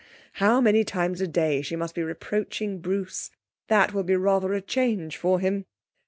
How 0.41 0.59
many 0.59 0.83
times 0.83 1.21
a 1.21 1.27
day 1.27 1.61
she 1.61 1.75
must 1.75 1.93
be 1.93 2.01
reproaching 2.01 2.79
Bruce 2.79 3.29
that 3.67 3.93
will 3.93 4.01
be 4.01 4.15
rather 4.15 4.51
a 4.55 4.59
change 4.59 5.15
for 5.15 5.39
him. 5.39 5.65